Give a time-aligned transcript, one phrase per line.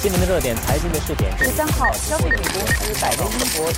[0.00, 1.36] 新闻的热点，财经的试点。
[1.36, 3.68] 十三号，消费品公司百威英博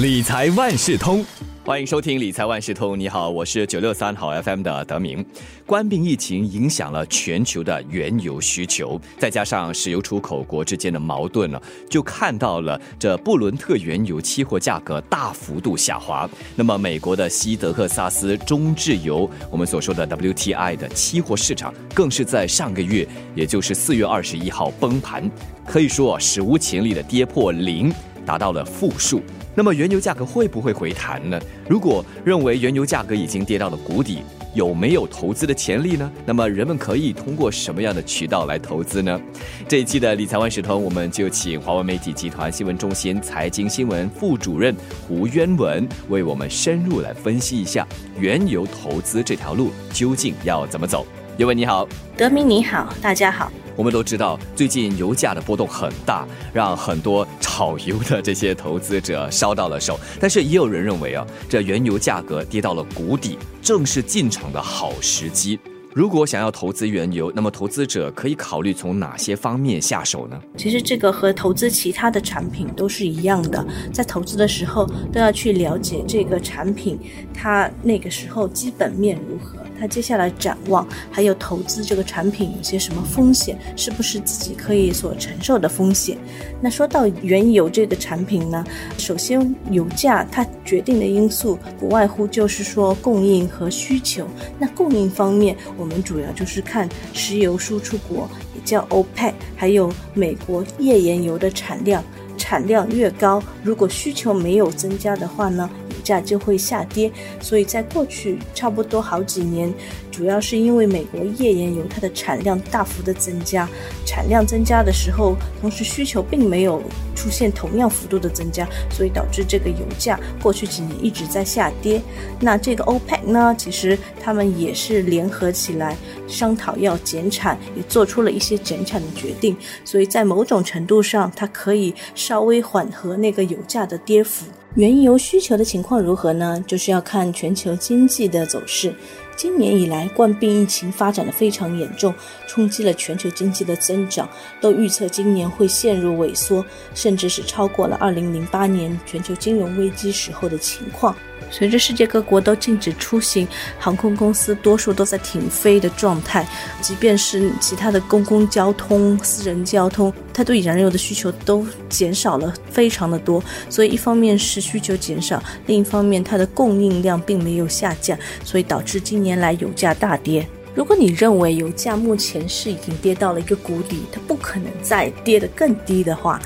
[0.00, 1.24] 理财万事通，
[1.64, 2.98] 欢迎收听理财万事通。
[2.98, 5.24] 你好，我是九六三好 FM 的德明。
[5.64, 16.28] 冠病疫情影响了全球的原油需求，再加上石油出口国之间的矛盾呢，就看到了这布伦特原油期货价格大幅度下滑。
[16.56, 23.06] 那么，美国的西德克萨斯中质油，我们所说的 WTI 的期货市场，更是在上个月，
[23.36, 25.30] 也就是四月二十一号崩盘，
[25.64, 27.94] 可以说史无前例的跌破零，
[28.26, 29.22] 达到了负数。
[29.54, 31.38] 那么，原油价格会不会回弹呢？
[31.68, 34.22] 如果认为原油价格已经跌到了谷底，
[34.54, 36.10] 有没有投资的潜力呢？
[36.24, 39.20] 那么人们可以通过什么样的渠道来投资呢？
[39.68, 44.74] 这一期的理财万事通，我们就请华为媒体集团新闻中心财经新闻副主任
[45.06, 47.86] 胡渊文为我们深入来分析一下
[48.18, 51.06] 原油投资这条路究竟要怎么走。
[51.36, 53.52] 渊文你好，德明你好，大家好。
[53.76, 59.98] 我们都知道，最近油价的波动很大，让很多炒油的这些投资者烧到了手。
[60.20, 65.58] 但是也有人认为啊，这原油价格跌到了谷底，正是进场的好时机。
[65.94, 70.40] 如果想要投资原油，那么投资者可以考虑从哪些方面下手呢？
[70.56, 73.62] 其实这个和投资其他的产品都是一样的，
[73.92, 76.98] 在投资的时候都要去了解这个产品，
[77.34, 79.58] 它那个时候基本面如何。
[79.78, 86.16] 它接下来展望，还有投资这个产品有些什么风险，是不是自己可以所承受的风险？
[86.60, 88.64] 那说到原油这个产品呢，
[88.96, 94.26] 首先油价它决定的因素不外乎就是说供应和需求。
[94.58, 102.04] 那供应方面，我们主要就是看石油输出国，也叫 OPEC，还有美国页岩油的产量，
[102.38, 105.68] 产量越高，如果需求没有增加的话呢？
[105.90, 107.10] 油价就会下跌，
[107.40, 109.74] 所以在过去差不多好几年，
[110.12, 113.68] 主要是因为美国页岩油它的产量大幅的增加，
[114.04, 116.82] 产量增加的时候，同时需求并没有
[117.16, 122.00] 出现同样幅度的增加，所以导致这个油价过去几年一直在下跌。
[122.38, 125.96] 那这个 OPEC 呢，其实他们也是联合起来
[126.28, 134.44] 商讨要减产，也做出了一些减产的决定，所以在某种程度上，它可以稍微缓和那个油价的跌幅。
[134.74, 136.62] 原油需求的情况如何呢？
[136.66, 138.94] 就是要看全球经济的走势。
[139.34, 142.14] 今年以来，冠病疫情发展的非常严重，
[142.46, 144.28] 冲击了全球经济的增长，
[144.60, 151.16] 都预测今年会陷入萎缩，甚至是超过了2008年全球金融危机时候的情况。
[151.50, 153.46] 随着世界各国都禁止出行，
[153.78, 156.46] 航空公司多数都在停飞的状态。
[156.80, 163.42] 即便是其他的公共交通、私人交通，它对燃油的需求都减少了非常的多。
[163.68, 170.46] 所以一方面是需求减少，另一方面它的供应量并没有下降，所以导致近年来油价大跌。
[170.74, 176.40] 如果你认为油价目前是已经跌到了一个谷底，它不可能再跌得更低的话，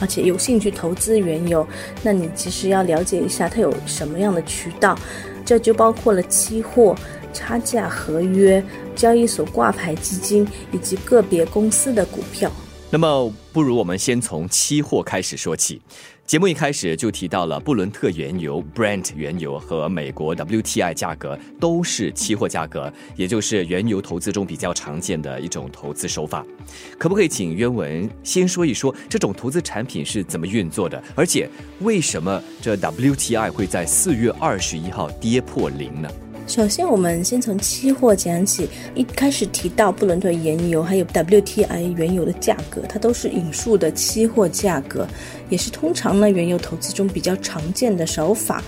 [0.00, 1.66] 而且有兴趣投资原油，
[2.02, 4.98] 那你其实要了解一下它有什么样的渠道，
[5.44, 6.94] 这就包括了期货、
[7.32, 8.62] 差价合约、
[8.94, 12.50] 交易所挂牌基金以及个别公司的股票。
[12.90, 15.80] 那么，不如我们先从期货开始说起。
[16.24, 26.44] 节目一开始就提到了布伦特原油 （Brent） 原油和美国 WTI 价格都是期货价格，也就是原油投资中比较常见的一种投资手法。
[26.98, 31.02] 可不可以请渊文先说一说这种投资产品是怎么运作的？
[31.14, 31.48] 而且
[31.80, 36.08] 为什么这 WTI 会在四月二十一号跌破零呢？
[36.48, 38.66] 首先，我们先从期货讲起。
[38.94, 45.06] 一开始提到布伦特原油还有 WTI 原油的价格，它都是引述的期货价格，
[45.50, 48.62] 也是通常呢原油投资中比较常见的手法。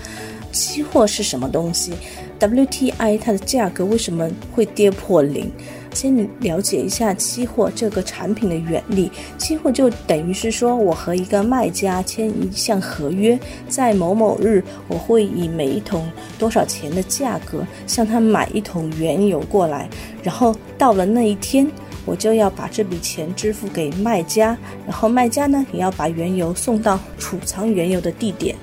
[0.51, 1.91] 期货是什么东西
[2.39, 5.51] ？WTI 它的价格为什么会跌破零？
[5.93, 9.11] 先了解一下期货这个产品的原理。
[9.37, 16.09] 期货就等于是说，我和一个卖家签一项合约，在某某日，我会以每一桶
[16.39, 19.89] 多少钱的价格向他买一桶原油过来，
[20.23, 21.69] 然后到了那一天，
[22.05, 28.55] 我就要把这笔钱支付给卖家，然后卖家呢也要把原油送到储藏原油的地点。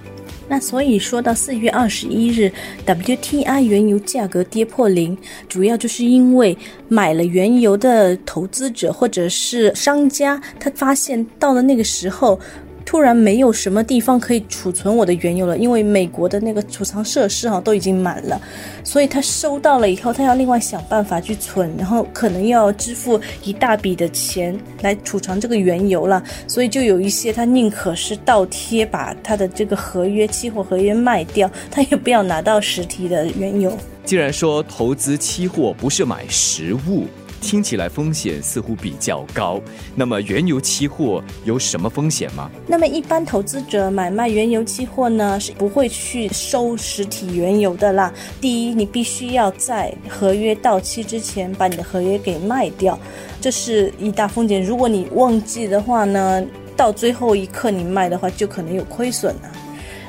[0.49, 2.51] 那所以说到四月二十一日
[2.87, 5.17] ，WTI 原油价格跌破零，
[5.49, 6.57] 主要就是因为
[6.89, 12.41] 买了原油的投资者或者是商家，他发现到了那个时候。
[12.89, 18.41] 突然没有什么地方可以储存我的原油了，因为美国的那个储藏设施哈都已经满了，
[18.83, 33.71] 所以他收到了以后，他要另外想办法去存，然后可能要支付一大笔的钱来储藏这个原油了，所以就有一些他宁可是倒贴把他的这个合约期货合约卖掉，他也不要拿到实体的原油。
[34.07, 37.05] 既然说投资期货不是买实物。
[37.41, 39.61] 听起来风险似乎比较高。
[39.95, 42.51] 那么原油期货有什么风险吗？
[42.67, 48.13] 那么一般投资者买卖原油期货呢，是不会去收实体原油的啦。
[48.41, 52.99] 第一，你必须要在合约到期之前把你的合约给卖掉，
[53.41, 54.63] 这是一大风险。
[54.63, 56.45] 如果你忘记的话呢，
[56.77, 59.41] 到最后一刻你卖的话，就可能有亏损了。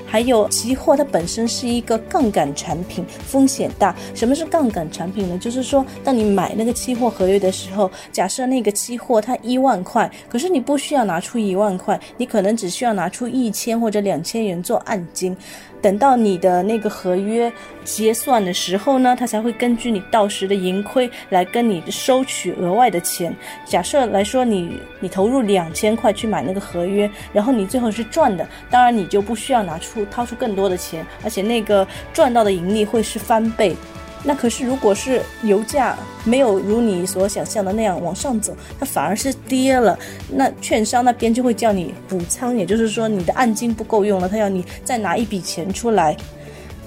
[0.10, 3.96] 还有期货，它本身是一个杠杆产品，风险大。
[4.16, 5.38] 什么是杠杆产品呢？
[5.38, 15.38] 就是说，当你买那个期货合约的时候，假设那个期货它一万块，可是你不需要拿出一万块，你可能只需要拿出一千或者两千元做按金。
[15.81, 17.52] 等到你的那个合约
[17.84, 23.36] 结算的时候呢，他才会根据你到时的盈亏来跟你收取额外的钱。
[23.66, 33.75] 假设来说，你你投入两千块去买那个合约，然后你最后是赚的，当然你就不需要拿出掏出更多的钱，而且那个赚到的盈利会是翻倍。
[34.24, 39.98] 那可是，如果是油价没有如你所想象的那样往上走，它反而是跌了，
[40.30, 46.16] 那券商那边就会叫你补仓，也就是说你的按金不够用了，他要你再拿一笔钱出来。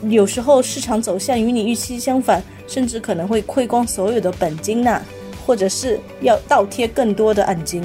[0.08, 5.00] 有时候市场走向与你预期相反，甚至可能会亏光所有的本金呐，
[5.46, 7.82] 或者是要倒贴更多的按金。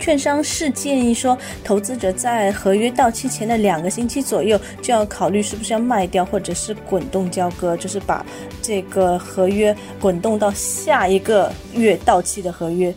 [0.00, 8.24] 券商是建议说，投资者在合约到期前的两个星期左右就要考虑是不是要卖掉，或者是滚动交割，就是把
[8.62, 12.92] 这个合约滚动到下一个月到期的合约。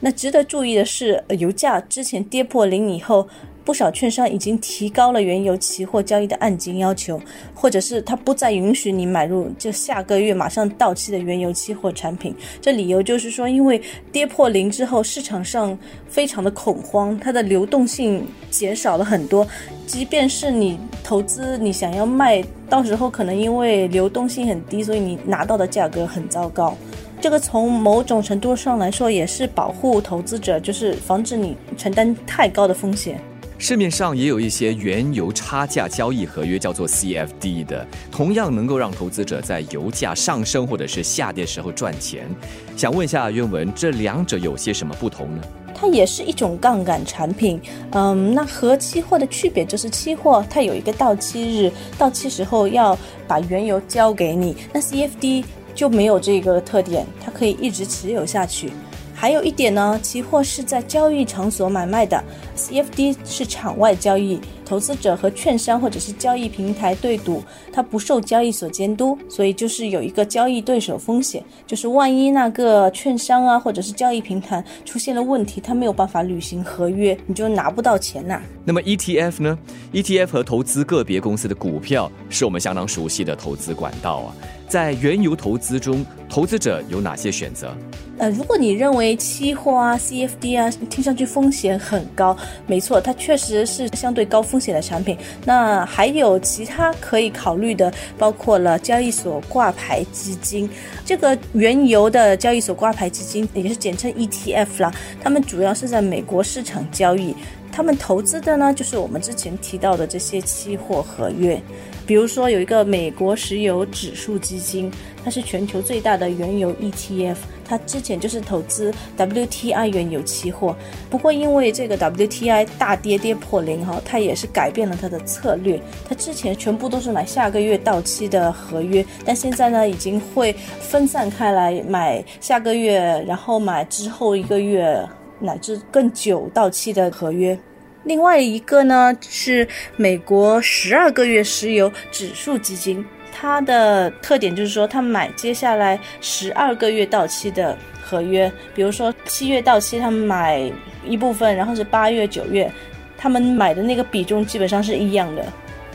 [0.00, 3.28] 那值得注意的是，油价之前跌破零以后。
[3.64, 7.20] 不少券商已经提高了原油期货交易的按金要求，
[7.54, 12.34] 或者是他不再允许你买入就下个月马上到期的原油期货产品。
[12.60, 13.80] 这理由就是说，因为
[14.12, 15.76] 跌破零之后，市场上
[16.06, 19.46] 非常的恐慌，它的流动性减少了很多。
[19.86, 26.76] 即便是你投资，你想要卖，到时候可能因为流动性很低，所以你拿到的价格很糟糕。
[27.20, 33.18] 这个从某种程度上来说，也是保护投资者，就是防止你承担太高的风险。
[33.56, 42.28] 市面上也有一些原油差价交易合约，叫做 CFD 的，同样能够让投资者在油价上升或者是下跌时候赚钱。
[42.76, 45.42] 想问一下渊文，这两者有些什么不同呢？
[45.72, 47.60] 它也是一种杠杆产品，
[47.92, 52.96] 嗯，那和期货的区别就是期货它有一个到期日，到期时候要
[53.26, 58.70] 把原油交给你，那 CFD 就没有这个特点，它可以一直持有下去。
[59.14, 62.22] 还有一点呢，期货是在交易场所买卖的
[62.56, 78.42] ，CFD 是场外交易，投资者和券商或者是交易平台对赌，它不受交易所监督，所以就是有一个交易对手风险，就是万一那个券商啊或者是交易平台出现了问题，它没有办法履行合约，你就拿不到钱呐。
[78.64, 79.58] 那么 ETF 呢
[79.92, 84.34] ？ETF 和投资个别公司的股票是我们相当熟悉的投资管道啊。
[84.68, 87.74] 在原油投资中，投资者有哪些选择？
[88.16, 95.18] 呃，如果你认为期货啊、CFD 啊听上去风险很高，没错，它确实是相对高风险的产品。
[95.44, 100.70] 那还有其他可以考虑的，包括了交易所挂牌基金。
[101.04, 107.34] 这个原油的交易所挂牌基金，也是简称 ETF 啦，他们主要是在美国市场交易，
[107.74, 111.60] 他们投资的呢，就是我们之前提到的这些期货合约。
[112.06, 114.88] 比如说有一个美国石油指数基金，
[115.24, 117.34] 它是全球最大的原油 ETF，
[117.64, 120.76] 它之前就是投资 WTI 原油期货。
[121.10, 125.80] 不过因为这个 WTI 大跌跌破零哈，它也是改变了它的策略。
[126.08, 135.04] 它之前全部都是买下个月到期的合约，但现在呢已经会分散开来买下个月，然后买之后一个月
[135.44, 137.56] 乃至更久到期的合约。
[138.04, 150.70] 另外一个呢是美国十二个月石油指数基金，它的特点就是说，它买接下来十二个月到期的合约，比如说七月到期，他们买
[151.06, 152.70] 一部分，然后是八月、九月，
[153.16, 155.44] 他们买的那个比重基本上是一样的。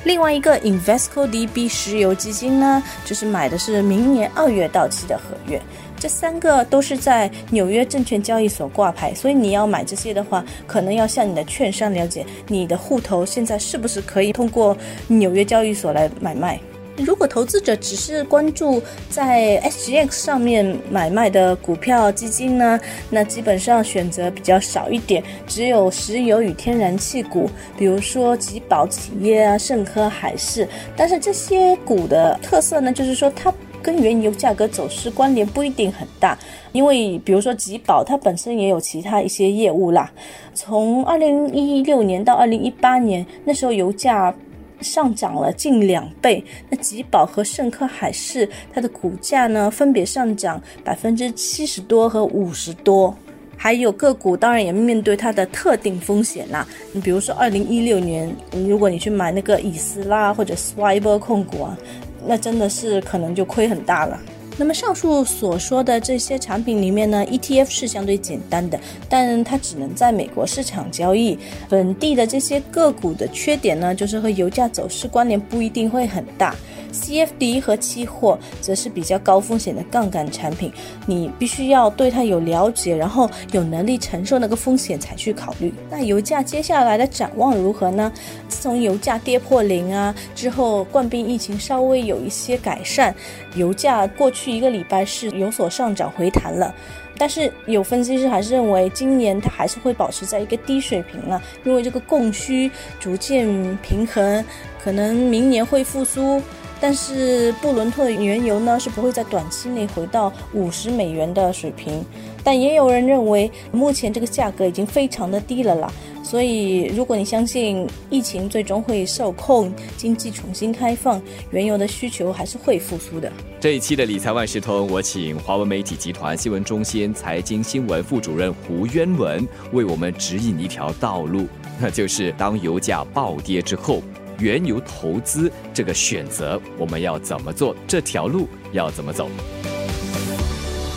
[0.05, 5.61] 另外一个 Investco DB 石油基金呢，就是买的是明年二月到期的合约。
[5.99, 14.75] 这三个都是在纽约证券交易所挂牌，所以你要买这些的话，可能要向你的券商了解你的户头现在是不是可以通过
[15.07, 16.59] 纽约交易所来买卖。
[16.97, 22.77] 如果投资者只是关注在 SGX 上面买卖的股票基金呢，
[23.09, 30.67] 那基本上选择比较少一点，只有石油与天然气股，比如说吉宝企业啊、盛科、海事。
[30.97, 33.53] 但是这些股的特色呢，就是说它。
[33.81, 36.37] 跟原油价格走势关联不一定很大，
[36.71, 40.11] 因为比如说吉宝它本身也有其他一些业务啦。
[40.53, 44.33] 从二零一六年到二零一八年，那时候油价
[44.81, 46.43] 上涨了近两倍。
[46.69, 53.15] 那吉宝和盛科海事它的股价呢，分别上涨百分之七十多和五十多。
[53.61, 56.65] 还有个股当然也面对它的特定风险啦。
[56.93, 58.33] 你比如说，二零一六年，
[58.65, 61.77] 如果你去买那个以斯拉或者 Swiber 控股啊，
[62.25, 64.19] 那真的是可能就亏很大了。
[64.57, 71.39] 那么上述所说的这些产品里面呢，ETF 是相对简单的，但它只能在美国市场交易。
[71.69, 76.53] 本地的这些个股的缺点呢，就是和油价走势关联不一定会很大。
[76.91, 80.71] CFD 和期货则是比较高风险的杠杆产品，
[81.05, 85.73] 你必须要对它有了解，然后有能力承受那个风险才去考虑。
[85.89, 88.11] 那油价接下来的展望如何呢？
[88.47, 93.13] 自从油价跌破零啊之后，冠病疫情稍微有一些改善，
[93.55, 96.73] 油价过去一个礼拜是有所上涨回弹了。
[97.17, 104.43] 但是有分析师还是认为，今年它还是会保持在一个低水平了，因为这个供需逐渐平衡，
[104.81, 106.41] 可能明年会复苏。
[106.81, 112.03] 但是布伦特原油呢是不会在短期内回到五十美元的水平，
[112.43, 115.91] 但也有人认为目前这个价格已经非常的低了啦。
[116.23, 121.19] 所以如果你相信疫情最终会受控，经济重新开放，
[121.49, 123.31] 原油的需求还是会复苏的。
[123.59, 131.47] 这一期的理财万事通，我请华文媒体集团新闻中心财经新闻副主任胡渊文为我们指引一条道路，
[131.79, 134.01] 那就是当油价暴跌之后。
[134.39, 137.75] 原油投资这个选择，我们要怎么做？
[137.87, 139.29] 这条路要怎么走？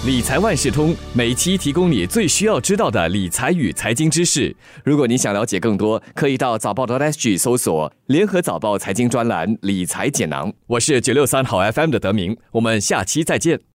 [0.05, 4.55] 理财万事通每期提供你最需要知道的理财与财经知识。
[4.85, 10.53] 如果你想了解更多，可以到早报的 SG 搜索“联合早报财经专栏理财简囊”。
[10.67, 13.61] 我是九六三好 FM 的德明，我们下期再见。